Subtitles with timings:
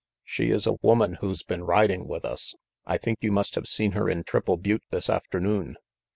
[0.23, 2.55] "She is a woman who's been riding with us.
[2.87, 5.77] I think you must have seen her in Triple Butte this afternoon.